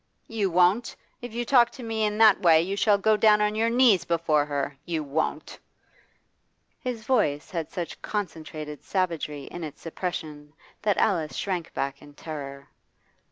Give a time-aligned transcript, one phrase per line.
[0.27, 0.95] 'You won't?
[1.21, 4.03] If you talk to me in that way you shall go down on your knees
[4.03, 4.75] before her.
[4.83, 5.59] You won't?'
[6.79, 12.67] His voice had such concentrated savagery in its suppression that Alice shrank back in terror.